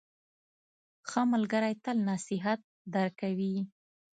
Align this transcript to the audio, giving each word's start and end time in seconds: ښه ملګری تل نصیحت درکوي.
ښه 1.09 1.21
ملګری 1.33 1.73
تل 1.83 1.97
نصیحت 2.09 2.59
درکوي. 2.95 3.55